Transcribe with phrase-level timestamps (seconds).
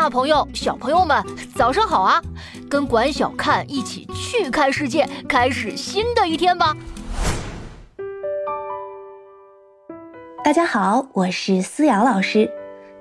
[0.00, 1.20] 大朋友、小朋友们，
[1.56, 2.22] 早上好啊！
[2.70, 6.72] 跟管小看一起去看世界，开始新的一天吧。
[10.44, 12.48] 大家好，我是思瑶老师。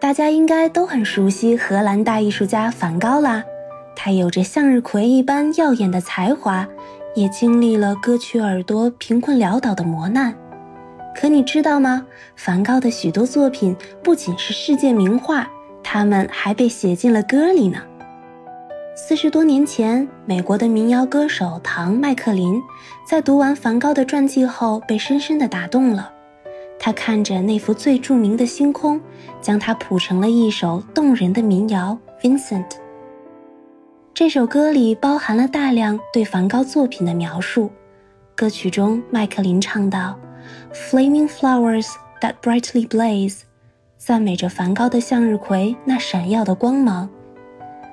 [0.00, 3.44] 大家应该都很熟悉荷兰大艺术家梵高啦，
[3.94, 6.66] 他有着向日葵一般耀眼的才华，
[7.14, 10.34] 也经历了割去耳朵、贫困潦倒的磨难。
[11.14, 12.04] 可你知道吗？
[12.34, 15.48] 梵高的许多作品不仅是世界名画，
[15.92, 17.82] 他们还被写进了歌里呢。
[18.94, 22.62] 四十多年前，美国的民谣歌手唐·麦克林
[23.04, 26.12] 在读完梵高的传记后，被深深地打动了。
[26.78, 29.00] 他看着那幅最著名的星空，
[29.40, 32.68] 将它谱成了一首动人的民谣《Vincent》。
[34.14, 37.68] 这首歌里包含了大量对梵高作品的描述。
[38.36, 40.16] 歌曲中，麦克林唱道。
[40.72, 41.88] Flaming flowers
[42.20, 43.40] that brightly blaze，
[44.00, 47.06] 赞美着梵高的向日葵那闪耀的光芒，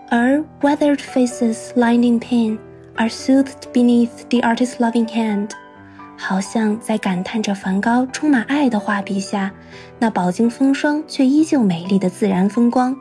[0.10, 2.58] 而 weathered faces lining pain
[2.96, 5.50] are soothed beneath the artist's loving hand，
[6.18, 9.52] 好像在感叹着梵高充满爱的画笔下
[10.00, 12.96] 那饱经风霜却依旧美丽的自然风光。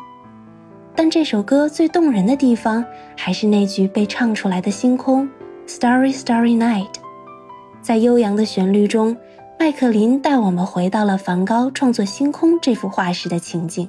[0.96, 2.84] 但这首歌最动人的地方
[3.16, 5.28] 还是那句被唱出来的星空
[5.68, 6.94] ，Starry Starry Night，
[7.80, 9.16] 在悠扬的旋律中。
[9.58, 13.88] 麦克林带我们回到了梵高创作《星空》这幅画时的情景。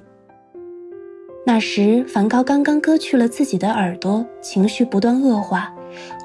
[1.46, 5.72] 那时，梵高刚刚割去了自己的耳朵，情绪不断恶化，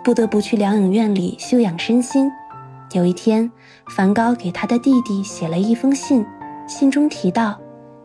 [0.05, 2.31] 不得不去疗养院里休养身心。
[2.93, 3.51] 有一天，
[3.89, 6.25] 梵高给他的弟弟写了一封信，
[6.69, 7.59] 信中提到：“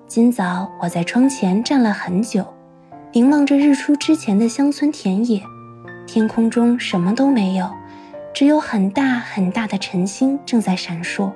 [0.07, 2.43] 今早我在窗前站了很久，
[3.13, 5.41] 凝望着日出之前的乡村田野，
[6.07, 7.69] 天空中什么都没有。”
[8.37, 11.31] 只有很大很大的晨星正在闪烁。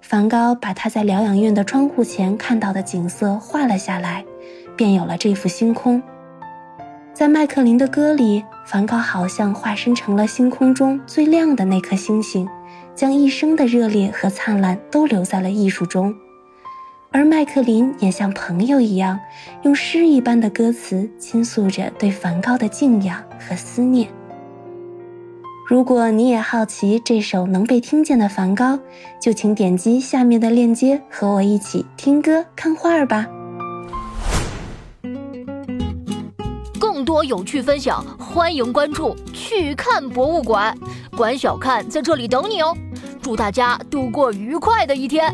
[0.00, 4.24] 梵高把他在疗养院的窗户前看到的景色画了下来，
[4.78, 6.02] 便有了这幅星空。
[7.12, 12.48] 在麦克林的歌里，梵高好像化身成了星空中最亮的那颗星星，
[12.94, 16.14] 将一生的热烈和灿烂都留在了艺术中。
[17.12, 19.20] 而麦克林也像朋友一样，
[19.64, 24.08] 用诗一般的歌词倾诉着对梵高的敬仰和思念。
[25.70, 28.76] 如果你也好奇这首能被听见的梵高，
[29.20, 33.24] 就请点击下面的链接，和我一起听歌看画儿吧。
[36.80, 40.76] 更多有趣分享，欢迎关注“去看博物馆”，
[41.16, 42.76] 管小看在这里等你哦。
[43.22, 45.32] 祝大家度过愉快的一天。